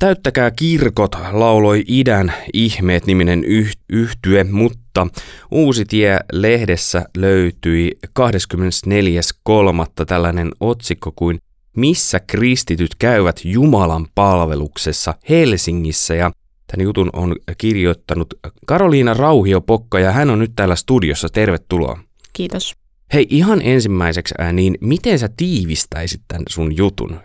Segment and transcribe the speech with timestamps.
[0.00, 5.06] Täyttäkää kirkot lauloi idän ihmeet niminen yh- yhtye, mutta
[5.50, 10.04] Uusi tie lehdessä löytyi 24.3.
[10.06, 11.38] tällainen otsikko kuin
[11.76, 16.30] Missä kristityt käyvät Jumalan palveluksessa Helsingissä ja
[16.66, 18.34] Tämän jutun on kirjoittanut
[18.66, 21.28] Karoliina Rauhiopokka ja hän on nyt täällä studiossa.
[21.28, 21.98] Tervetuloa.
[22.32, 22.74] Kiitos.
[23.12, 27.20] Hei, ihan ensimmäiseksi, niin miten sä tiivistäisit tämän sun jutun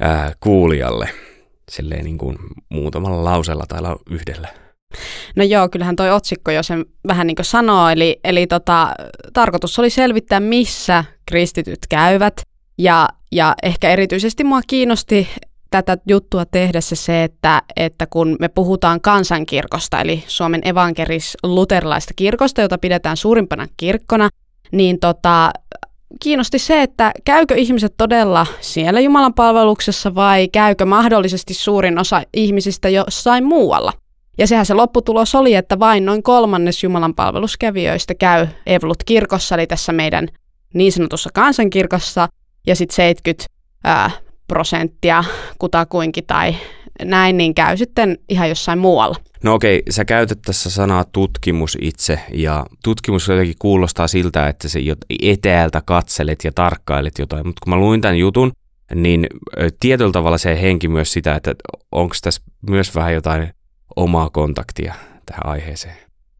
[0.00, 1.08] ää, kuulijalle?
[1.70, 2.36] Silleen niin kuin
[2.68, 3.80] muutamalla lausella tai
[4.10, 4.48] yhdellä.
[5.36, 8.94] No joo, kyllähän toi otsikko jo sen vähän niin kuin sanoo, eli, eli tota,
[9.32, 12.40] tarkoitus oli selvittää, missä kristityt käyvät,
[12.78, 15.28] ja, ja ehkä erityisesti mua kiinnosti
[15.70, 22.78] tätä juttua tehdessä se, että, että kun me puhutaan kansankirkosta, eli Suomen evankelis-luterilaista kirkosta, jota
[22.78, 24.28] pidetään suurimpana kirkkona,
[24.72, 25.50] niin tota,
[26.22, 32.88] kiinnosti se, että käykö ihmiset todella siellä Jumalan palveluksessa vai käykö mahdollisesti suurin osa ihmisistä
[32.88, 33.92] jossain muualla.
[34.38, 39.92] Ja sehän se lopputulos oli, että vain noin kolmannes Jumalan palveluskävijöistä käy Evlut-kirkossa, eli tässä
[39.92, 40.28] meidän
[40.74, 42.28] niin sanotussa kansankirkossa,
[42.66, 43.46] ja sitten 70
[43.84, 44.10] ää,
[44.46, 45.24] prosenttia
[45.58, 46.56] kutakuinkin tai
[47.04, 49.16] näin, niin käy sitten ihan jossain muualla.
[49.42, 54.80] No okei, sä käytät tässä sanaa tutkimus itse, ja tutkimus jotenkin kuulostaa siltä, että se
[55.22, 58.52] etäältä katselet ja tarkkailet jotain, mutta kun mä luin tämän jutun,
[58.94, 59.26] niin
[59.80, 61.54] tietyllä tavalla se henki myös sitä, että
[61.92, 63.50] onko tässä myös vähän jotain
[63.96, 64.94] omaa kontaktia
[65.26, 65.96] tähän aiheeseen?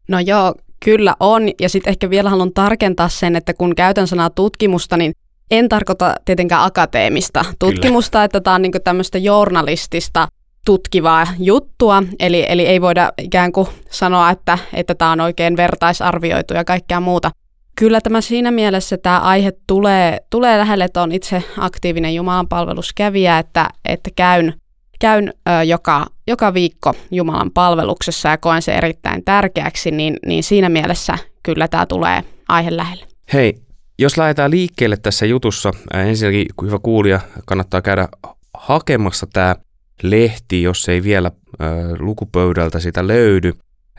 [0.07, 0.55] No joo,
[0.85, 1.43] kyllä on.
[1.61, 5.13] Ja sitten ehkä vielä haluan tarkentaa sen, että kun käytän sanaa tutkimusta, niin
[5.51, 8.25] en tarkoita tietenkään akateemista tutkimusta, Kyllä.
[8.25, 10.27] että tämä on niin tämmöistä journalistista
[10.65, 16.53] tutkivaa juttua, eli, eli ei voida ikään kuin sanoa, että, että tämä on oikein vertaisarvioitu
[16.53, 17.31] ja kaikkea muuta.
[17.75, 23.39] Kyllä tämä siinä mielessä tämä aihe tulee, tulee lähelle, että on itse aktiivinen Jumalan palveluskävijä,
[23.39, 24.53] että, että käyn,
[24.99, 30.69] käyn ö, joka, joka viikko Jumalan palveluksessa ja koen se erittäin tärkeäksi, niin, niin siinä
[30.69, 33.05] mielessä kyllä tämä tulee aihe lähelle.
[33.33, 33.66] Hei,
[33.99, 38.07] jos lähdetään liikkeelle tässä jutussa, ensinnäkin hyvä kuulija, kannattaa käydä
[38.53, 39.55] hakemassa tämä
[40.03, 41.31] lehti, jos ei vielä
[41.61, 41.67] äh,
[41.99, 43.53] lukupöydältä sitä löydy.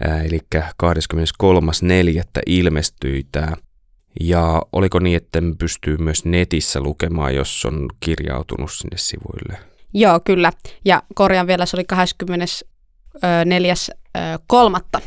[0.08, 0.40] Äh, eli
[0.82, 2.22] 23.4.
[2.46, 3.52] ilmestyi tämä.
[4.20, 9.58] Ja oliko niin, että pystyy myös netissä lukemaan, jos on kirjautunut sinne sivuille?
[9.94, 10.52] Joo, kyllä.
[10.84, 11.84] Ja korjaan vielä, se oli
[14.98, 15.02] 24.3.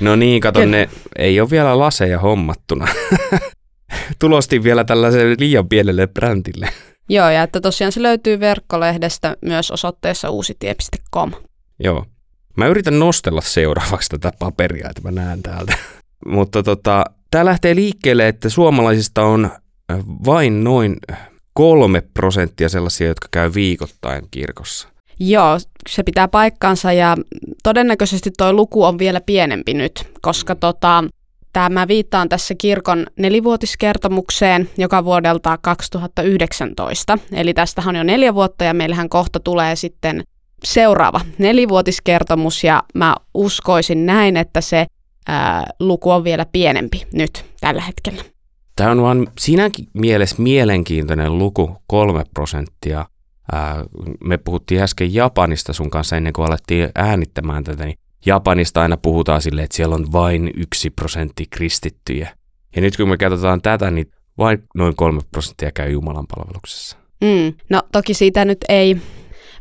[0.00, 2.88] No niin, kato, ne ei ole vielä laseja hommattuna.
[4.18, 6.68] tulostin vielä tällaiselle liian pienelle brändille.
[7.08, 11.32] Joo, ja että tosiaan se löytyy verkkolehdestä myös osoitteessa uusitie.com.
[11.78, 12.04] Joo.
[12.56, 15.74] Mä yritän nostella seuraavaksi tätä paperia, että mä näen täältä.
[16.26, 19.50] Mutta tota, tämä lähtee liikkeelle, että suomalaisista on
[20.24, 20.96] vain noin
[21.52, 24.88] kolme prosenttia sellaisia, jotka käy viikoittain kirkossa.
[25.20, 27.16] Joo, se pitää paikkansa ja
[27.62, 31.04] todennäköisesti tuo luku on vielä pienempi nyt, koska tota,
[31.52, 37.18] Tämä viittaan tässä kirkon nelivuotiskertomukseen, joka vuodelta 2019.
[37.32, 40.22] Eli tästä on jo neljä vuotta ja meillähän kohta tulee sitten
[40.64, 44.86] seuraava nelivuotiskertomus ja mä uskoisin näin, että se
[45.28, 48.22] ää, luku on vielä pienempi nyt tällä hetkellä.
[48.76, 53.06] Tämä on vaan sinäkin mielessä mielenkiintoinen luku, kolme prosenttia.
[53.52, 53.84] Ää,
[54.24, 59.42] me puhuttiin äsken Japanista sun kanssa ennen kuin alettiin äänittämään tätä, niin Japanista aina puhutaan
[59.42, 62.36] silleen, että siellä on vain yksi prosentti kristittyjä.
[62.76, 66.96] Ja nyt kun me katsotaan tätä, niin vain noin kolme prosenttia käy Jumalan palveluksessa.
[67.20, 67.54] Mm.
[67.70, 68.96] No toki siitä nyt ei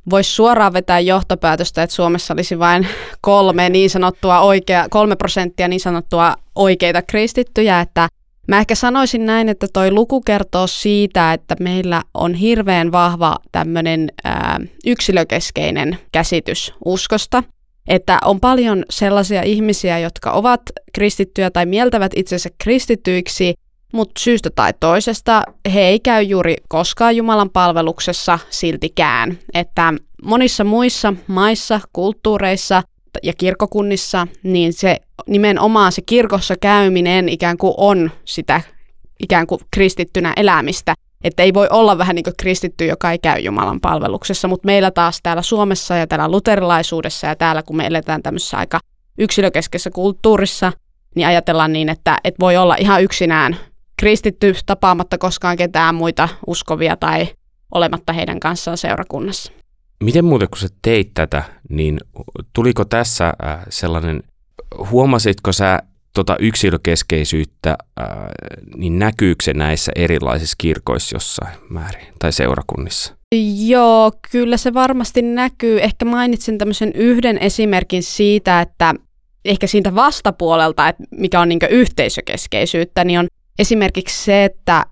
[0.09, 2.87] voi suoraan vetää johtopäätöstä, että Suomessa olisi vain
[3.21, 8.07] kolme niin sanottua oikea, kolme prosenttia niin sanottua oikeita kristittyjä, että
[8.47, 14.11] Mä ehkä sanoisin näin, että toi luku kertoo siitä, että meillä on hirveän vahva tämmöinen
[14.85, 17.43] yksilökeskeinen käsitys uskosta
[17.87, 20.61] että on paljon sellaisia ihmisiä, jotka ovat
[20.93, 23.53] kristittyjä tai mieltävät itsensä kristittyiksi,
[23.93, 25.43] mutta syystä tai toisesta
[25.73, 29.37] he ei käy juuri koskaan Jumalan palveluksessa siltikään.
[29.53, 29.93] Että
[30.23, 32.83] monissa muissa maissa, kulttuureissa
[33.23, 38.61] ja kirkokunnissa, niin se nimenomaan se kirkossa käyminen ikään kuin on sitä
[39.19, 40.93] ikään kuin kristittynä elämistä.
[41.23, 44.91] Että ei voi olla vähän niin kuin kristitty, joka ei käy Jumalan palveluksessa, mutta meillä
[44.91, 48.79] taas täällä Suomessa ja täällä luterilaisuudessa ja täällä kun me eletään tämmöisessä aika
[49.17, 50.73] yksilökeskeisessä kulttuurissa,
[51.15, 53.57] niin ajatellaan niin, että, että voi olla ihan yksinään
[53.97, 57.27] kristitty tapaamatta koskaan ketään muita uskovia tai
[57.71, 59.51] olematta heidän kanssaan seurakunnassa.
[60.03, 61.99] Miten muuten kun sä teit tätä, niin
[62.53, 64.23] tuliko tässä äh, sellainen,
[64.89, 65.79] huomasitko sä
[66.13, 68.29] tota yksilökeskeisyyttä, ää,
[68.75, 73.15] niin näkyykö se näissä erilaisissa kirkoissa jossain määrin tai seurakunnissa?
[73.65, 75.81] Joo, kyllä se varmasti näkyy.
[75.81, 78.93] Ehkä mainitsin tämmöisen yhden esimerkin siitä, että
[79.45, 83.27] ehkä siitä vastapuolelta, että mikä on niin yhteisökeskeisyyttä, niin on
[83.59, 84.85] esimerkiksi se, että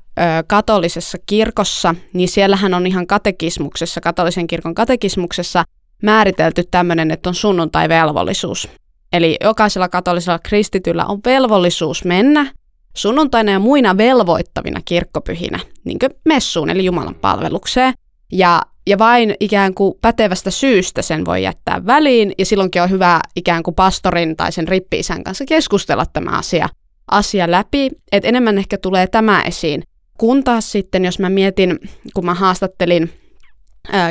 [0.47, 5.63] katolisessa kirkossa, niin siellähän on ihan katekismuksessa, katolisen kirkon katekismuksessa
[6.03, 8.69] määritelty tämmöinen, että on sunnuntai-velvollisuus.
[9.13, 12.51] Eli jokaisella katolisella kristityllä on velvollisuus mennä
[12.95, 17.93] sunnuntaina ja muina velvoittavina kirkkopyhinä, niin kuin messuun eli Jumalan palvelukseen.
[18.31, 23.19] Ja, ja vain ikään kuin pätevästä syystä sen voi jättää väliin, ja silloinkin on hyvä
[23.35, 26.69] ikään kuin pastorin tai sen rippi-isän kanssa keskustella tämä asia,
[27.11, 29.83] asia läpi, että enemmän ehkä tulee tämä esiin.
[30.17, 31.79] Kun taas sitten, jos mä mietin,
[32.13, 33.18] kun mä haastattelin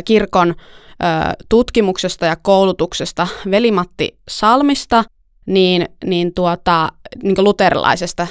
[0.04, 0.54] kirkon
[1.48, 5.04] tutkimuksesta ja koulutuksesta Velimatti Salmista,
[5.46, 6.88] niin, niin, tuota,
[7.22, 8.26] niin luterilaisesta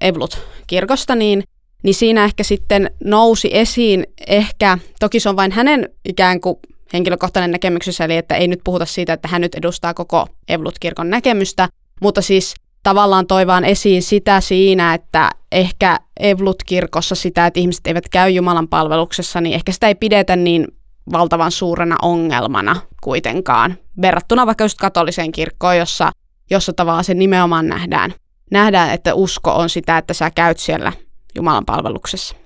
[0.00, 1.42] Evlut-kirkosta, niin,
[1.82, 6.56] niin siinä ehkä sitten nousi esiin ehkä, toki se on vain hänen ikään kuin
[6.92, 11.68] henkilökohtainen näkemyksensä, eli että ei nyt puhuta siitä, että hän nyt edustaa koko Evlut-kirkon näkemystä,
[12.00, 18.08] mutta siis tavallaan toi vaan esiin sitä siinä, että ehkä Evlut-kirkossa sitä, että ihmiset eivät
[18.08, 20.66] käy Jumalan palveluksessa, niin ehkä sitä ei pidetä niin
[21.12, 26.12] valtavan suurena ongelmana kuitenkaan, verrattuna vaikka just katoliseen kirkkoon, jossa,
[26.50, 28.14] jossa tavallaan se nimenomaan nähdään,
[28.50, 30.92] nähdään, että usko on sitä, että sä käyt siellä
[31.34, 32.36] Jumalan palveluksessa.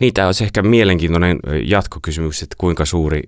[0.00, 3.22] Niitä olisi ehkä mielenkiintoinen jatkokysymys, että kuinka suuri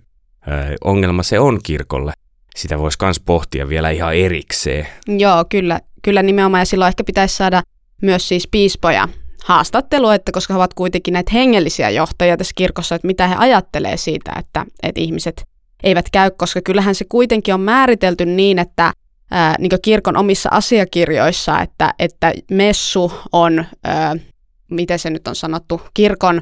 [0.85, 2.13] ongelma se on kirkolle.
[2.57, 4.87] Sitä voisi myös pohtia vielä ihan erikseen.
[5.09, 6.61] Joo, kyllä, kyllä nimenomaan.
[6.61, 7.63] Ja silloin ehkä pitäisi saada
[8.03, 9.09] myös siis piispoja
[9.45, 13.97] haastattelua, että koska he ovat kuitenkin näitä hengellisiä johtajia tässä kirkossa, että mitä he ajattelee
[13.97, 15.45] siitä, että, että ihmiset
[15.83, 18.93] eivät käy, koska kyllähän se kuitenkin on määritelty niin, että
[19.31, 24.17] ää, niin kirkon omissa asiakirjoissa, että, että messu on, ää,
[24.71, 26.41] miten se nyt on sanottu, kirkon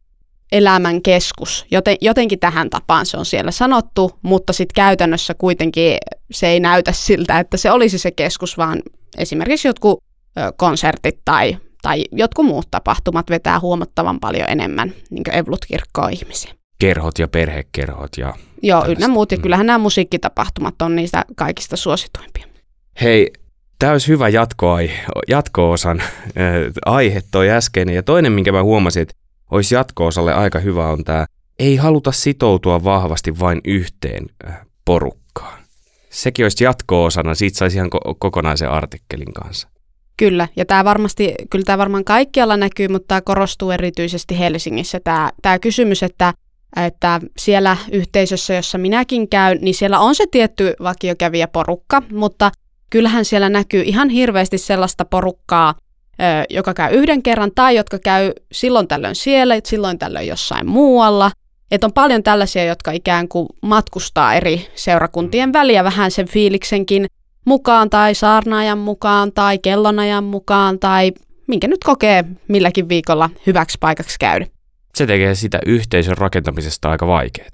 [0.53, 1.67] elämän keskus.
[1.71, 5.99] Joten, jotenkin tähän tapaan se on siellä sanottu, mutta sitten käytännössä kuitenkin
[6.31, 8.83] se ei näytä siltä, että se olisi se keskus, vaan
[9.19, 10.05] esimerkiksi jotkut
[10.57, 16.55] konsertit tai, tai jotkut muut tapahtumat vetää huomattavan paljon enemmän niin Evlut-kirkkoa ihmisiä.
[16.79, 18.35] Kerhot ja perhekerhot ja...
[18.63, 19.33] Joo, ynnä muut.
[19.33, 19.43] Ja mm.
[19.43, 22.47] kyllähän nämä musiikkitapahtumat on niistä kaikista suosituimpia.
[23.01, 23.33] Hei,
[23.79, 24.77] tämä olisi hyvä jatko
[25.29, 26.07] jatko-osan äh,
[26.87, 27.95] aihe toi äskeinen.
[27.95, 29.15] Ja toinen, minkä mä huomasin, että
[29.51, 31.27] olisi jatko-osalle aika hyvä, on tämä
[31.59, 35.59] ei haluta sitoutua vahvasti vain yhteen äh, porukkaan.
[36.11, 39.69] Sekin olisi jatko-osana, siitä saisi ihan ko- kokonaisen artikkelin kanssa.
[40.19, 45.01] Kyllä, ja tämä varmasti, kyllä tämä varmaan kaikkialla näkyy, mutta tämä korostuu erityisesti Helsingissä.
[45.05, 46.33] Tämä, tämä kysymys, että,
[46.87, 52.51] että siellä yhteisössä, jossa minäkin käyn, niin siellä on se tietty vakiokävijä porukka, mutta
[52.91, 55.75] kyllähän siellä näkyy ihan hirveästi sellaista porukkaa,
[56.51, 61.31] joka käy yhden kerran tai jotka käy silloin tällöin siellä, silloin tällöin jossain muualla.
[61.71, 67.07] Että on paljon tällaisia, jotka ikään kuin matkustaa eri seurakuntien väliä vähän sen fiiliksenkin
[67.49, 71.13] mukaan tai saarnaajan mukaan tai kellonajan mukaan tai
[71.47, 74.47] minkä nyt kokee milläkin viikolla hyväksi paikaksi käydä.
[74.95, 77.49] Se tekee sitä yhteisön rakentamisesta aika vaikeaa.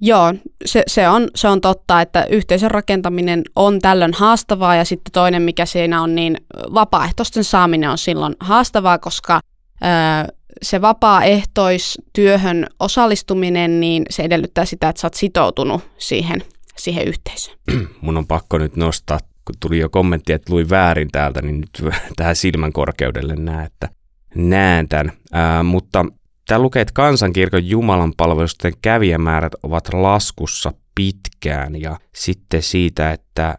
[0.00, 5.12] Joo, se, se, on, se on totta, että yhteisön rakentaminen on tällöin haastavaa ja sitten
[5.12, 6.36] toinen, mikä siinä on, niin
[6.74, 9.40] vapaaehtoisten saaminen on silloin haastavaa, koska
[9.82, 10.32] ö,
[10.62, 16.42] se vapaaehtoistyöhön osallistuminen, niin se edellyttää sitä, että sä oot sitoutunut siihen,
[16.76, 17.56] siihen yhteisöön.
[18.00, 21.94] Mun on pakko nyt nostaa, kun tuli jo kommentti, että luin väärin täältä, niin nyt
[22.16, 23.88] tähän silmän korkeudelle näen, että
[24.34, 25.12] näen tämän.
[25.32, 26.04] Ää, mutta
[26.50, 33.58] Tämä lukee, että kansankirkon Jumalan palvelusten kävijämäärät ovat laskussa pitkään ja sitten siitä, että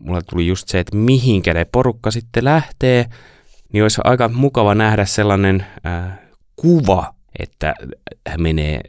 [0.00, 3.06] mulla tuli just se, että mihinkä ne porukka sitten lähtee,
[3.72, 6.18] niin olisi aika mukava nähdä sellainen äh,
[6.56, 7.74] kuva, että
[8.28, 8.80] hän menee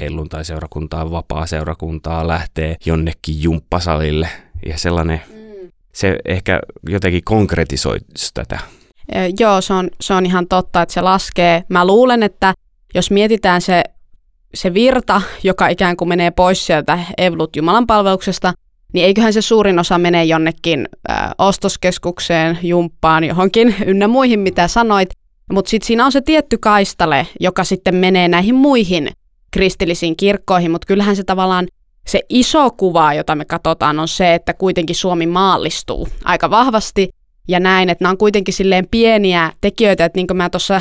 [0.00, 4.28] helluntai-seurakuntaan, vapaa-seurakuntaa, lähtee jonnekin jumppasalille
[4.66, 5.68] ja sellainen, mm.
[5.92, 7.98] se ehkä jotenkin konkretisoi
[8.34, 8.58] tätä.
[9.38, 11.64] Joo, se on, se on ihan totta, että se laskee.
[11.68, 12.54] Mä luulen, että
[12.94, 13.82] jos mietitään se,
[14.54, 18.52] se virta, joka ikään kuin menee pois sieltä Evlut Jumalan palveluksesta,
[18.92, 25.08] niin eiköhän se suurin osa mene jonnekin ö, ostoskeskukseen, jumppaan, johonkin ynnä muihin, mitä sanoit.
[25.52, 29.10] Mutta sitten siinä on se tietty kaistale, joka sitten menee näihin muihin
[29.50, 31.66] kristillisiin kirkkoihin, mutta kyllähän se tavallaan
[32.06, 37.08] se iso kuva, jota me katsotaan, on se, että kuitenkin Suomi maallistuu aika vahvasti–
[37.48, 40.80] ja näin, että nämä on kuitenkin silleen pieniä tekijöitä, että niin kuin mä tuossa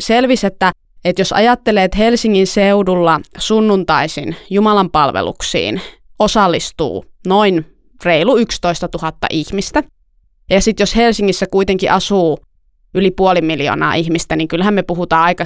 [0.00, 0.72] selvisin, että,
[1.04, 5.80] että jos ajattelee, että Helsingin seudulla sunnuntaisin Jumalan palveluksiin
[6.18, 7.66] osallistuu noin
[8.04, 9.82] reilu 11 000 ihmistä,
[10.50, 12.38] ja sitten jos Helsingissä kuitenkin asuu
[12.94, 15.44] yli puoli miljoonaa ihmistä, niin kyllähän me puhutaan aika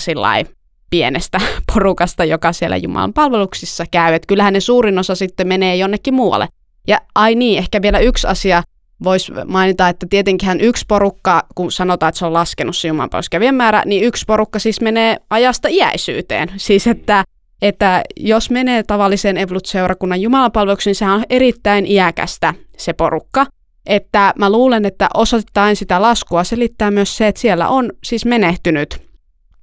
[0.90, 1.40] pienestä
[1.72, 4.14] porukasta, joka siellä Jumalan palveluksissa käy.
[4.14, 6.48] Et kyllähän ne suurin osa sitten menee jonnekin muualle.
[6.86, 8.62] Ja ai niin, ehkä vielä yksi asia
[9.04, 13.82] voisi mainita, että tietenkin yksi porukka, kun sanotaan, että se on laskenut se jumalanpalveluskävijän määrä,
[13.86, 16.48] niin yksi porukka siis menee ajasta iäisyyteen.
[16.56, 17.24] Siis että,
[17.62, 23.46] että jos menee tavalliseen Evolut-seurakunnan jumalanpalvelukseen, niin sehän on erittäin iäkästä se porukka.
[23.86, 29.05] Että mä luulen, että osittain sitä laskua selittää myös se, että siellä on siis menehtynyt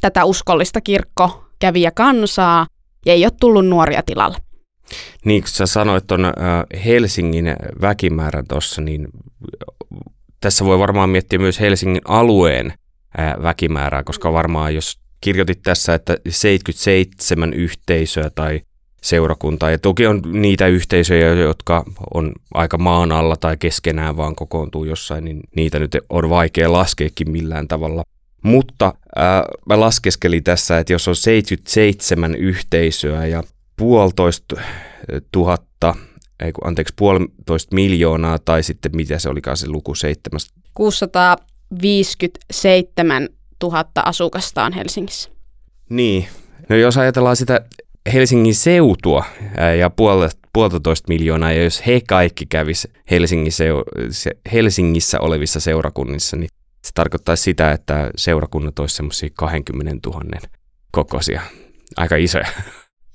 [0.04, 1.44] tätä uskollista kirkko
[1.94, 2.68] kansaa
[3.06, 4.38] ja ei ole tullut nuoria tilalle.
[5.26, 6.34] Niin, kun sä sanoit tuon
[6.86, 9.08] Helsingin väkimäärän tuossa, niin
[10.40, 12.74] tässä voi varmaan miettiä myös Helsingin alueen
[13.44, 18.62] väkimäärää, koska varmaan jos kirjoitit tässä, että 77 yhteisöä tai
[19.02, 21.84] seurakuntaa, ja toki on niitä yhteisöjä, jotka
[22.14, 27.32] on aika maan alla tai keskenään vaan kokoontuu jossain, niin niitä nyt on vaikea laskeekin
[27.32, 28.04] millään tavalla.
[28.44, 33.44] Mutta ää, mä laskeskelin tässä, että jos on 77 yhteisöä ja
[33.78, 34.56] puolitoista
[35.32, 35.96] tuhatta,
[36.44, 40.54] ei kun, anteeksi, puolitoista miljoonaa, tai sitten mitä se olikaan se luku seitsemästä?
[40.74, 43.30] 657
[43.64, 45.30] 000 asukasta on Helsingissä.
[45.90, 46.28] Niin.
[46.70, 47.62] No jos ajatellaan sitä
[48.14, 49.26] Helsingin seutua
[49.80, 49.92] ja
[50.54, 53.64] puolitoista miljoonaa, ja jos he kaikki kävis Helsingissä,
[54.54, 56.50] Helsingissä olevissa seurakunnissa, niin
[56.86, 60.22] se tarkoittaisi sitä, että seurakunnat olisivat semmoisia 20 000
[60.92, 61.42] kokoisia.
[61.98, 62.48] Aika isoja.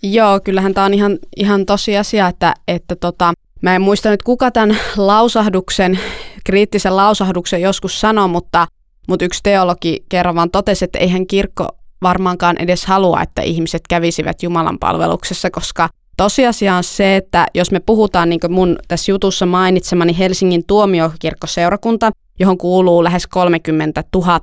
[0.02, 3.32] Joo, kyllähän tämä on ihan, ihan tosiasia, että, että tota,
[3.62, 5.98] mä en muista nyt kuka tämän lausahduksen,
[6.44, 8.66] kriittisen lausahduksen joskus sanoi, mutta,
[9.08, 11.68] mutta yksi teologi kerran vaan totesi, että eihän kirkko
[12.02, 17.80] varmaankaan edes halua, että ihmiset kävisivät Jumalan palveluksessa, koska tosiasia on se, että jos me
[17.80, 22.10] puhutaan niin kuin mun tässä jutussa mainitsemani Helsingin tuomiokirkkoseurakunta,
[22.40, 24.40] johon kuuluu lähes 30 000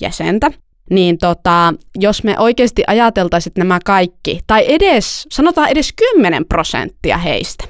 [0.00, 0.50] jäsentä,
[0.90, 7.64] niin tota, jos me oikeasti ajateltaisiin, nämä kaikki, tai edes, sanotaan edes 10 prosenttia heistä,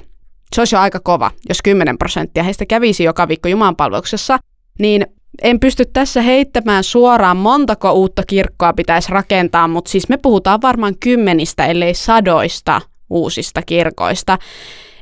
[0.55, 4.37] se olisi jo aika kova, jos 10 prosenttia heistä kävisi joka viikko Jumalanpalveluksessa,
[4.79, 5.05] niin
[5.41, 10.95] en pysty tässä heittämään suoraan, montako uutta kirkkoa pitäisi rakentaa, mutta siis me puhutaan varmaan
[10.99, 14.37] kymmenistä, ellei sadoista uusista kirkoista.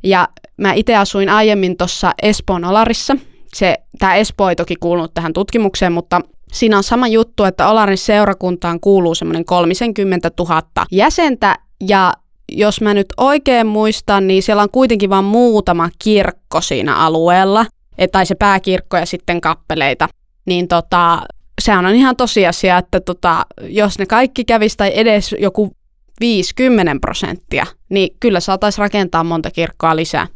[0.04, 3.18] Ja mä itse asuin aiemmin tuossa Espoon Olarissa.
[3.54, 6.22] Se, tämä Espoo ei toki kuulunut tähän tutkimukseen, mutta
[6.56, 11.56] Siinä on sama juttu, että Olarin seurakuntaan kuuluu semmoinen 30 000 jäsentä
[11.88, 12.14] ja
[12.52, 17.66] jos mä nyt oikein muistan, niin siellä on kuitenkin vain muutama kirkko siinä alueella,
[18.12, 20.08] tai se pääkirkko ja sitten kappeleita.
[20.46, 21.22] Niin tota,
[21.62, 25.76] se on ihan tosiasia, että tota, jos ne kaikki kävisi tai edes joku
[26.20, 30.28] 50 prosenttia, niin kyllä saataisiin rakentaa monta kirkkoa lisää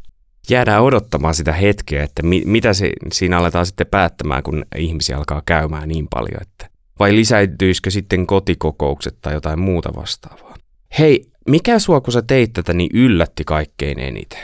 [0.50, 5.42] jäädään odottamaan sitä hetkeä, että mi- mitä se, siinä aletaan sitten päättämään, kun ihmisiä alkaa
[5.46, 6.42] käymään niin paljon.
[6.42, 6.70] Että
[7.00, 10.56] vai lisäytyisikö sitten kotikokoukset tai jotain muuta vastaavaa?
[11.00, 14.40] Hei, mikä sua, kun sä teit tätä, niin yllätti kaikkein eniten?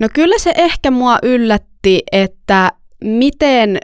[0.00, 2.72] No kyllä se ehkä mua yllätti, että
[3.04, 3.78] miten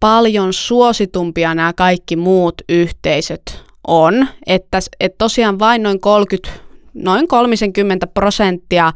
[0.00, 4.28] paljon suositumpia nämä kaikki muut yhteisöt on.
[4.46, 6.60] Että, että tosiaan vain noin 30,
[6.94, 8.92] noin 30 prosenttia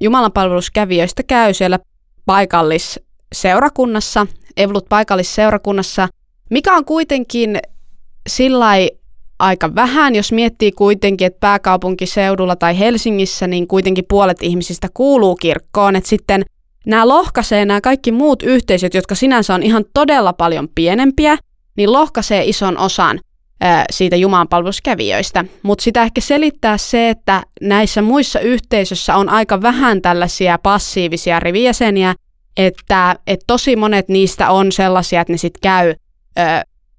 [0.00, 1.78] jumalanpalveluskävijöistä käy siellä
[2.26, 4.26] paikallisseurakunnassa,
[4.56, 6.08] Evlut paikallisseurakunnassa,
[6.50, 7.58] mikä on kuitenkin
[8.28, 8.70] sillä
[9.38, 15.96] aika vähän, jos miettii kuitenkin, että pääkaupunkiseudulla tai Helsingissä, niin kuitenkin puolet ihmisistä kuuluu kirkkoon,
[15.96, 16.42] että sitten
[16.86, 21.36] nämä lohkaisee nämä kaikki muut yhteisöt, jotka sinänsä on ihan todella paljon pienempiä,
[21.76, 23.20] niin lohkaisee ison osan
[23.90, 25.44] siitä Jumalan palveluskävijöistä.
[25.62, 32.14] Mutta sitä ehkä selittää se, että näissä muissa yhteisöissä on aika vähän tällaisia passiivisia rivijäseniä,
[32.56, 35.94] että et tosi monet niistä on sellaisia, että ne sitten käy
[36.38, 36.42] ö,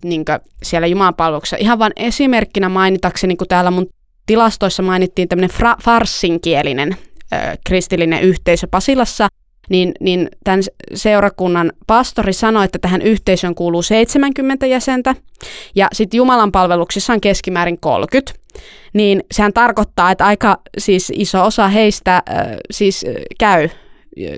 [0.03, 0.25] niin
[0.63, 1.57] siellä Jumalan palveluksessa.
[1.59, 3.89] Ihan vain esimerkkinä mainitakseni, kun täällä mun
[4.25, 6.97] tilastoissa mainittiin tämmöinen fra- farsinkielinen
[7.33, 9.27] ö, kristillinen yhteisö Pasilassa,
[9.69, 15.15] niin, niin tämän seurakunnan pastori sanoi, että tähän yhteisöön kuuluu 70 jäsentä
[15.75, 18.33] ja sitten Jumalan palveluksissa on keskimäärin 30.
[18.93, 22.23] Niin sehän tarkoittaa, että aika siis iso osa heistä äh,
[22.71, 23.05] siis
[23.39, 23.69] käy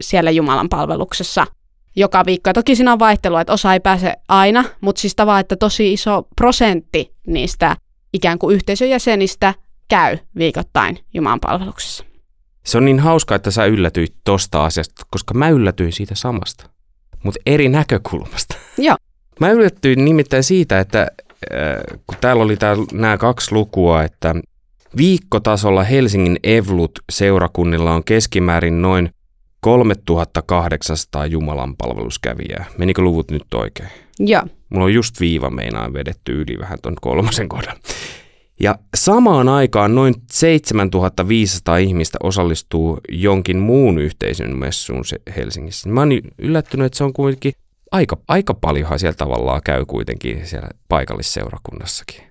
[0.01, 1.47] siellä Jumalan palveluksessa
[1.95, 2.49] joka viikko.
[2.49, 5.93] Ja toki siinä on vaihtelua, että osa ei pääse aina, mutta siis tavallaan, että tosi
[5.93, 7.77] iso prosentti niistä
[8.13, 9.53] ikään kuin yhteisön jäsenistä
[9.87, 12.05] käy viikoittain Jumalan palveluksessa.
[12.65, 16.69] Se on niin hauska, että sä yllätyit tosta asiasta, koska mä yllätyin siitä samasta,
[17.23, 18.55] mutta eri näkökulmasta.
[18.77, 18.97] Joo.
[19.39, 22.57] Mä yllätyin nimittäin siitä, että äh, kun täällä oli
[22.93, 24.35] nämä kaksi lukua, että
[24.97, 29.09] viikkotasolla Helsingin Evlut-seurakunnilla on keskimäärin noin
[29.59, 32.65] 3800 Jumalan palveluskävijää.
[32.77, 33.89] Menikö luvut nyt oikein?
[34.19, 34.43] Joo.
[34.69, 37.77] Mulla on just viiva meinaan vedetty yli vähän ton kolmosen kohdan.
[38.59, 45.03] Ja samaan aikaan noin 7500 ihmistä osallistuu jonkin muun yhteisön messuun
[45.37, 45.89] Helsingissä.
[45.89, 46.09] Mä oon
[46.39, 47.53] yllättynyt, että se on kuitenkin
[47.91, 52.21] aika, aika paljonhan siellä tavallaan käy kuitenkin siellä paikallisseurakunnassakin.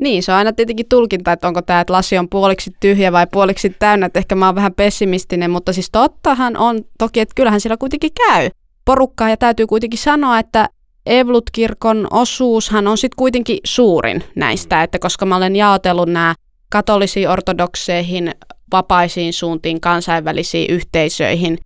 [0.00, 3.26] Niin, se on aina tietenkin tulkinta, että onko tämä, että lasi on puoliksi tyhjä vai
[3.32, 7.60] puoliksi täynnä, että ehkä mä oon vähän pessimistinen, mutta siis tottahan on toki, että kyllähän
[7.60, 8.50] siellä kuitenkin käy
[8.84, 10.68] porukkaa ja täytyy kuitenkin sanoa, että
[11.06, 16.34] Evlut-kirkon osuushan on sitten kuitenkin suurin näistä, että koska mä olen jaotellut nämä
[16.68, 18.34] katolisiin, ortodokseihin,
[18.72, 21.58] vapaisiin suuntiin, kansainvälisiin yhteisöihin,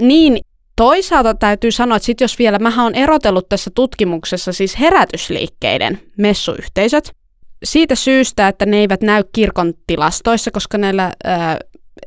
[0.00, 0.38] niin
[0.76, 7.12] toisaalta täytyy sanoa, että sit jos vielä, mä oon erotellut tässä tutkimuksessa siis herätysliikkeiden messuyhteisöt,
[7.64, 11.56] siitä syystä, että ne eivät näy kirkon tilastoissa, koska näillä äh,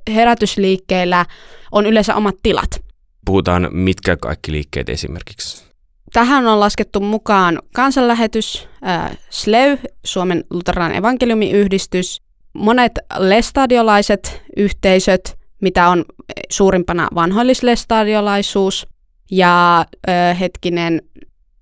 [0.10, 1.26] herätysliikkeillä
[1.72, 2.84] on yleensä omat tilat.
[3.26, 5.75] Puhutaan mitkä kaikki liikkeet esimerkiksi?
[6.16, 12.22] Tähän on laskettu mukaan kansanlähetys, äh, SLEY, Suomen luterilainen evankeliumiyhdistys,
[12.54, 16.06] monet lestadiolaiset yhteisöt, mitä on
[16.50, 18.88] suurimpana vanhoillislestadiolaisuus,
[19.32, 21.02] ja äh, hetkinen,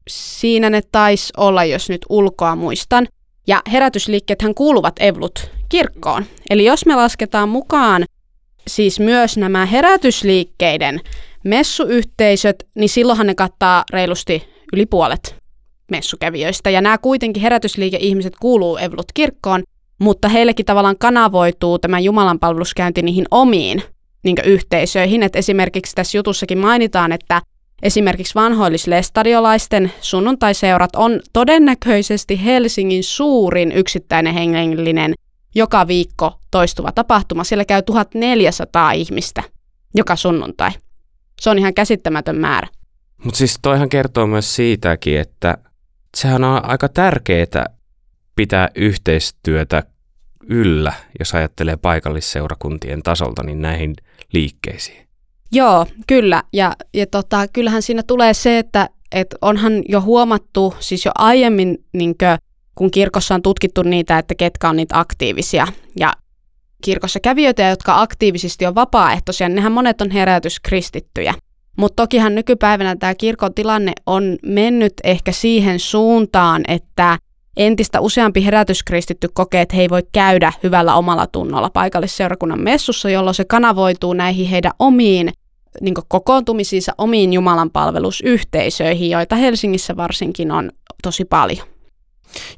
[0.08, 3.08] siinä ne taisi olla, jos nyt ulkoa muistan.
[3.48, 6.26] Ja herätysliikkeethän kuuluvat Evlut kirkkoon.
[6.50, 8.04] Eli jos me lasketaan mukaan
[8.68, 11.02] siis myös nämä herätysliikkeiden
[11.44, 15.36] messuyhteisöt, niin silloinhan ne kattaa reilusti yli puolet
[15.92, 16.70] messukävijöistä.
[16.70, 19.64] Ja nämä kuitenkin herätysliike-ihmiset kuuluu Evlut-kirkkoon,
[20.00, 23.84] mutta heillekin tavallaan kanavoituu tämä Jumalan palveluskäynti niihin omiin
[24.24, 25.24] niin yhteisöihin.
[25.24, 27.42] Et esimerkiksi tässä jutussakin mainitaan, että
[27.84, 35.14] esimerkiksi vanhoillislestadiolaisten sunnuntaiseurat on todennäköisesti Helsingin suurin yksittäinen hengellinen
[35.56, 37.44] joka viikko toistuva tapahtuma.
[37.44, 39.44] Siellä käy 1400 ihmistä
[39.96, 40.72] joka sunnuntai.
[41.42, 42.68] Se on ihan käsittämätön määrä.
[43.24, 45.58] Mutta siis toihan kertoo myös siitäkin, että
[46.18, 47.66] sehän on aika tärkeää
[48.36, 49.84] pitää yhteistyötä
[50.50, 53.96] yllä, jos ajattelee paikallisseurakuntien tasolta, niin näihin
[54.34, 55.08] liikkeisiin.
[55.52, 56.44] Joo, kyllä.
[56.54, 61.86] Ja, ja tota, kyllähän siinä tulee se, että et onhan jo huomattu, siis jo aiemmin,
[61.94, 62.38] niinkö,
[62.76, 65.68] kun kirkossa on tutkittu niitä, että ketkä on niitä aktiivisia.
[66.00, 66.14] Ja
[66.84, 71.34] kirkossa kävijöitä, jotka aktiivisesti on vapaaehtoisia, niin nehän monet on herätyskristittyjä.
[71.78, 77.18] Mutta tokihan nykypäivänä tämä kirkon tilanne on mennyt ehkä siihen suuntaan, että
[77.58, 83.36] entistä useampi herätyskristitty kokee, että he ei voi käydä hyvällä omalla tunnolla paikallisseurakunnan messussa, jolloin
[83.36, 85.32] se kanavoituu näihin heidän omiin
[85.82, 90.72] niin kokoontumisiinsa, omiin Jumalan palvelusyhteisöihin, joita Helsingissä varsinkin on
[91.04, 91.73] tosi paljon.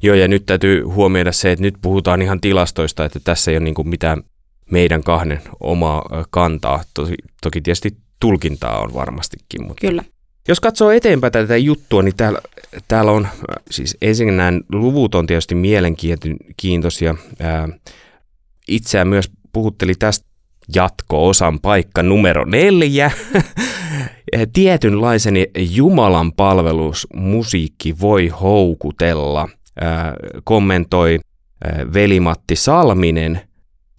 [0.02, 3.64] Joo, ja nyt täytyy huomioida se, että nyt puhutaan ihan tilastoista, että tässä ei ole
[3.64, 4.22] niin mitään
[4.70, 6.82] meidän kahden omaa kantaa.
[6.94, 9.66] Toki, toki tietysti tulkintaa on varmastikin.
[9.66, 10.04] Mutta Kyllä.
[10.48, 12.40] Jos katsoo eteenpäin tätä juttua, niin täällä,
[12.88, 13.28] täällä on,
[13.70, 17.14] siis ensin nämä luvut on tietysti mielenkiintoisia.
[17.40, 17.68] Ää,
[18.68, 20.26] itseään myös puhutteli tästä
[20.74, 23.10] jatko-osan paikka numero neljä.
[24.52, 29.48] Tietynlaisen Jumalan palvelusmusiikki voi houkutella,
[30.44, 31.18] kommentoi
[31.94, 33.40] velimatti Salminen.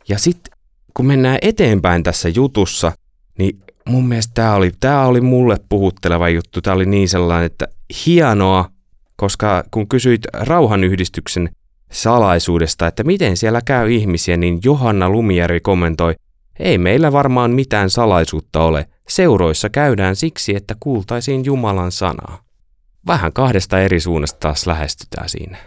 [0.10, 0.54] Ja sitten
[0.94, 2.92] kun mennään eteenpäin tässä jutussa,
[3.38, 6.62] niin mun mielestä tämä oli, tää oli mulle puhutteleva juttu.
[6.62, 7.68] Tämä oli niin sellainen, että
[8.06, 8.70] hienoa,
[9.16, 11.50] koska kun kysyit rauhanyhdistyksen
[11.92, 16.16] salaisuudesta, että miten siellä käy ihmisiä, niin Johanna Lumijärvi kommentoi,
[16.60, 18.86] ei meillä varmaan mitään salaisuutta ole.
[19.10, 22.47] Seuroissa käydään siksi, että kuultaisiin Jumalan sanaa.
[23.08, 25.58] Vähän kahdesta eri suunnasta taas lähestytään siinä.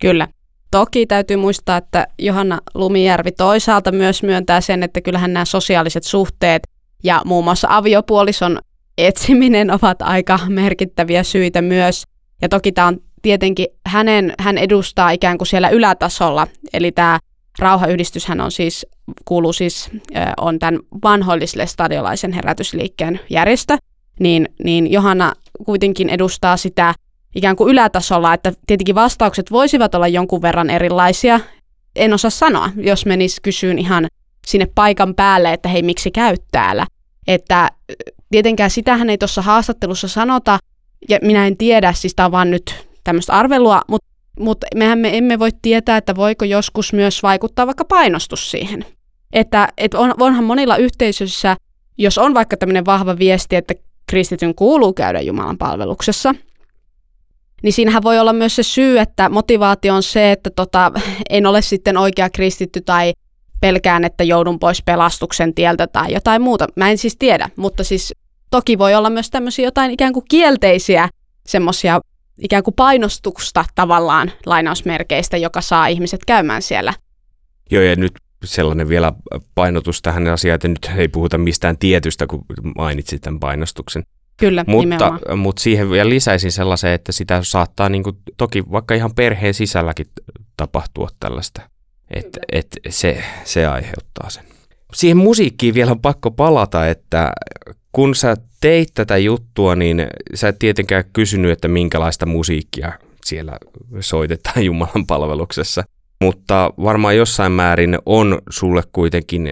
[0.00, 0.28] Kyllä.
[0.70, 6.62] Toki täytyy muistaa, että Johanna Lumijärvi toisaalta myös myöntää sen, että kyllähän nämä sosiaaliset suhteet
[7.04, 8.58] ja muun muassa aviopuolison
[8.98, 12.04] etsiminen ovat aika merkittäviä syitä myös.
[12.42, 17.18] Ja toki tämä on tietenkin hänen, hän edustaa ikään kuin siellä ylätasolla, eli tämä
[17.58, 18.86] rauhayhdistyshän on siis,
[19.24, 19.90] kuuluu siis,
[20.36, 23.76] on tämän vanhoilliselle stadiolaisen herätysliikkeen järjestö,
[24.20, 25.32] niin, niin Johanna
[25.64, 26.94] kuitenkin edustaa sitä
[27.34, 31.40] ikään kuin ylätasolla, että tietenkin vastaukset voisivat olla jonkun verran erilaisia.
[31.96, 34.06] En osaa sanoa, jos menis kysyyn ihan
[34.46, 36.86] sinne paikan päälle, että hei, miksi käy täällä.
[37.26, 37.68] Että
[38.30, 40.58] tietenkään sitähän ei tuossa haastattelussa sanota,
[41.08, 45.16] ja minä en tiedä, siis tämä on vaan nyt tämmöistä arvelua, mutta mutta mehän me
[45.16, 48.84] emme voi tietää, että voiko joskus myös vaikuttaa vaikka painostus siihen.
[49.32, 51.56] Että et on, onhan monilla yhteisöissä,
[51.98, 53.74] jos on vaikka tämmöinen vahva viesti, että
[54.10, 56.34] kristityn kuuluu käydä Jumalan palveluksessa,
[57.62, 60.92] niin siinähän voi olla myös se syy, että motivaatio on se, että tota,
[61.30, 63.12] en ole sitten oikea kristitty tai
[63.60, 66.66] pelkään, että joudun pois pelastuksen tieltä tai jotain muuta.
[66.76, 68.14] Mä en siis tiedä, mutta siis
[68.50, 71.08] toki voi olla myös tämmöisiä jotain ikään kuin kielteisiä
[71.46, 72.00] semmoisia
[72.38, 76.94] ikään kuin painostusta tavallaan lainausmerkeistä, joka saa ihmiset käymään siellä.
[77.70, 78.12] Joo, ja nyt
[78.44, 79.12] sellainen vielä
[79.54, 82.44] painotus tähän asiaan, että nyt ei puhuta mistään tietystä, kun
[82.76, 84.02] mainitsit tämän painostuksen.
[84.36, 89.14] Kyllä, mutta, mutta siihen vielä lisäisin sellaisen, että sitä saattaa niin kuin, toki vaikka ihan
[89.14, 90.06] perheen sisälläkin
[90.56, 91.62] tapahtua tällaista,
[92.10, 94.44] että et se, se aiheuttaa sen.
[94.94, 97.32] Siihen musiikkiin vielä on pakko palata, että
[97.92, 102.92] kun sä teit tätä juttua, niin sä et tietenkään kysynyt, että minkälaista musiikkia
[103.24, 103.52] siellä
[104.00, 105.84] soitetaan Jumalan palveluksessa.
[106.24, 109.48] Mutta varmaan jossain määrin on sulle kuitenkin,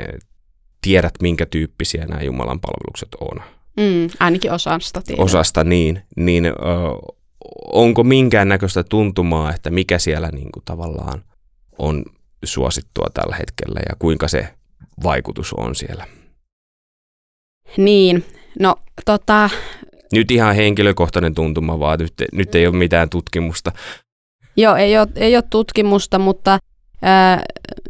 [0.81, 3.43] tiedät minkä tyyppisiä nämä Jumalan palvelukset on.
[3.77, 5.25] Mm, ainakin osasta tiedän.
[5.25, 6.53] Osasta niin, niin ö,
[7.73, 11.25] onko minkäännäköistä tuntumaa, että mikä siellä niin kuin tavallaan
[11.79, 12.05] on
[12.45, 14.49] suosittua tällä hetkellä ja kuinka se
[15.03, 16.07] vaikutus on siellä?
[17.77, 18.25] Niin,
[18.61, 19.51] no tota...
[20.13, 23.73] Nyt ihan henkilökohtainen tuntuma vaan, nyt, nyt ei ole mitään tutkimusta.
[24.59, 26.59] Joo, ei ole, ei ole tutkimusta, mutta
[27.03, 27.43] ää,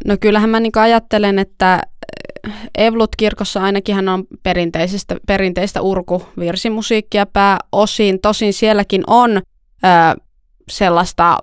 [0.07, 1.83] no kyllähän mä niin ajattelen, että
[2.79, 8.21] Evlut-kirkossa ainakin hän on perinteisestä, perinteistä urkuvirsimusiikkia pääosin.
[8.21, 9.43] Tosin sielläkin on
[9.83, 10.17] ää,
[10.71, 11.39] sellaista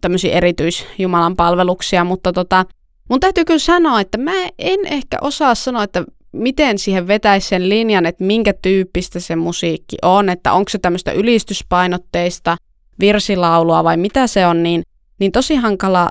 [0.00, 2.64] tämmöisiä erityisjumalan palveluksia, mutta tota,
[3.10, 7.68] mun täytyy kyllä sanoa, että mä en ehkä osaa sanoa, että miten siihen vetäisi sen
[7.68, 12.56] linjan, että minkä tyyppistä se musiikki on, että onko se tämmöistä ylistyspainotteista
[13.02, 14.82] virsilaulua vai mitä se on, niin,
[15.20, 16.08] niin tosi hankala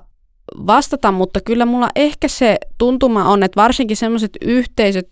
[0.67, 5.07] vastata, mutta kyllä mulla ehkä se tuntuma on, että varsinkin semmoiset yhteisöt,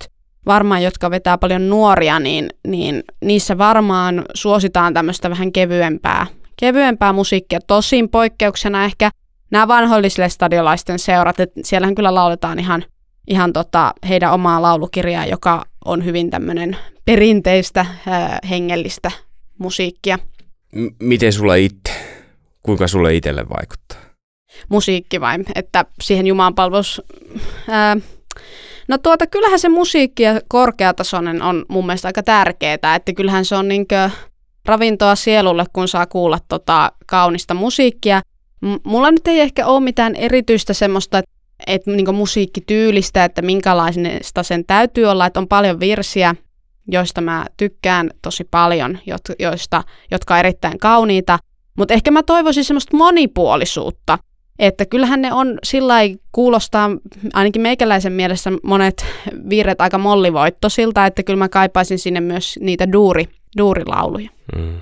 [0.45, 6.27] varmaan, jotka vetää paljon nuoria, niin, niin niissä varmaan suositaan tämmöistä vähän kevyempää,
[6.59, 7.59] kevyempää musiikkia.
[7.67, 9.11] Tosin poikkeuksena ehkä
[9.51, 12.83] nämä vanhoillisille stadiolaisten seurat, että siellähän kyllä lauletaan ihan,
[13.27, 19.11] ihan tota heidän omaa laulukirjaa, joka on hyvin tämmöinen perinteistä ää, hengellistä
[19.57, 20.19] musiikkia.
[20.99, 21.93] Miten sulla itse,
[22.63, 24.10] kuinka sulle itselle vaikuttaa?
[24.69, 27.01] musiikki vai, että siihen Jumalan palvelus...
[27.67, 27.97] Ää,
[28.88, 33.55] no tuota, kyllähän se musiikki ja korkeatasoinen on mun mielestä aika tärkeää, että kyllähän se
[33.55, 34.10] on niinkö
[34.65, 38.21] ravintoa sielulle, kun saa kuulla tota kaunista musiikkia.
[38.62, 41.32] M- mulla nyt ei ehkä ole mitään erityistä semmoista, että
[41.67, 46.36] et, niin musiikkityylistä, että minkälaista sen täytyy olla, että on paljon virsiä,
[46.91, 48.99] joista mä tykkään tosi paljon,
[49.39, 51.39] joista, jotka on erittäin kauniita,
[51.78, 54.19] mutta ehkä mä toivoisin semmoista monipuolisuutta,
[54.60, 55.95] että kyllähän ne on sillä
[56.32, 56.89] kuulostaa,
[57.34, 59.06] ainakin meikäläisen mielessä monet
[59.49, 63.25] virret aika mollivoittosilta, että kyllä mä kaipaisin sinne myös niitä duuri,
[63.58, 64.30] duurilauluja.
[64.56, 64.82] Mm.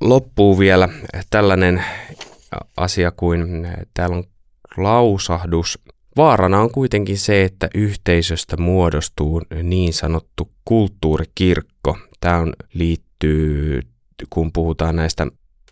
[0.00, 0.88] Loppuu vielä
[1.30, 1.84] tällainen
[2.76, 4.24] asia kuin täällä on
[4.76, 5.78] lausahdus.
[6.16, 11.98] Vaarana on kuitenkin se, että yhteisöstä muodostuu niin sanottu kulttuurikirkko.
[12.20, 13.82] Tämä on, liittyy,
[14.30, 15.26] kun puhutaan näistä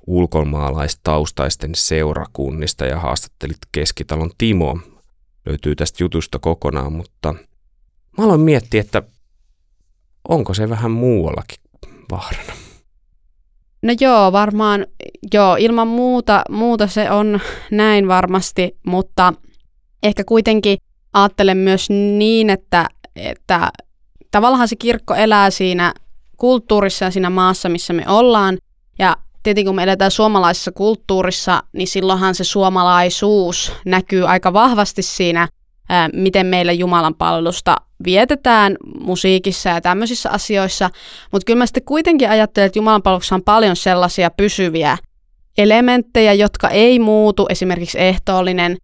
[0.06, 4.78] ulkomaalaistaustaisten seurakunnista ja haastattelit Keskitalon Timo.
[5.46, 7.34] Löytyy tästä jutusta kokonaan, mutta
[8.18, 9.02] mä aloin miettiä, että
[10.28, 11.58] onko se vähän muuallakin
[12.10, 12.52] vaarana.
[13.82, 14.86] No joo, varmaan,
[15.34, 19.32] joo, ilman muuta, muuta se on näin varmasti, mutta
[20.02, 20.78] ehkä kuitenkin
[21.12, 23.70] ajattelen myös niin, että, että
[24.30, 25.94] tavallaan se kirkko elää siinä
[26.36, 28.58] kulttuurissa ja siinä maassa, missä me ollaan,
[28.98, 35.48] ja tietenkin kun me eletään suomalaisessa kulttuurissa, niin silloinhan se suomalaisuus näkyy aika vahvasti siinä,
[36.12, 40.90] miten meillä Jumalan palvelusta vietetään musiikissa ja tämmöisissä asioissa.
[41.32, 44.98] Mutta kyllä mä sitten kuitenkin ajattelen, että Jumalan palveluksessa on paljon sellaisia pysyviä
[45.58, 48.76] elementtejä, jotka ei muutu, esimerkiksi ehtoollinen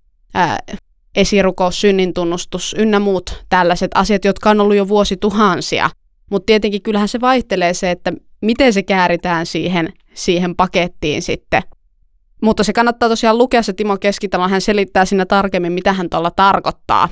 [1.17, 5.91] esirukous, synnintunnustus ynnä muut tällaiset asiat, jotka on ollut jo vuosituhansia.
[6.31, 11.63] Mutta tietenkin kyllähän se vaihtelee se, että miten se kääritään siihen siihen pakettiin sitten.
[12.43, 16.31] Mutta se kannattaa tosiaan lukea se Timo Keskitalo, hän selittää siinä tarkemmin, mitä hän tuolla
[16.31, 17.09] tarkoittaa,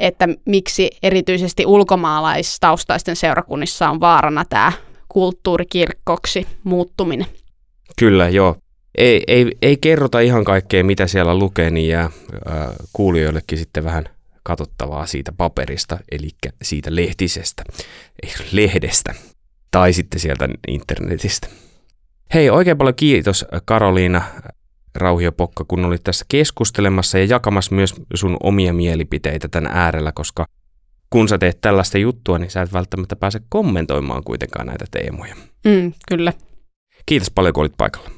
[0.00, 4.72] että miksi erityisesti ulkomaalaistaustaisten seurakunnissa on vaarana tämä
[5.08, 7.26] kulttuurikirkkoksi muuttuminen.
[7.98, 8.56] Kyllä, joo.
[8.96, 14.04] Ei, ei, ei kerrota ihan kaikkea, mitä siellä lukee, niin jää äh, kuulijoillekin sitten vähän
[14.42, 16.28] katsottavaa siitä paperista, eli
[16.62, 17.64] siitä lehtisestä,
[18.52, 19.14] lehdestä,
[19.70, 21.48] tai sitten sieltä internetistä.
[22.34, 24.22] Hei, oikein paljon kiitos Karoliina
[24.94, 30.46] Rauhiopokka, kun olit tässä keskustelemassa ja jakamassa myös sun omia mielipiteitä tämän äärellä, koska
[31.10, 35.34] kun sä teet tällaista juttua, niin sä et välttämättä pääse kommentoimaan kuitenkaan näitä teemoja.
[35.64, 36.32] Mm, kyllä.
[37.06, 38.10] Kiitos paljon, kun olit paikalla.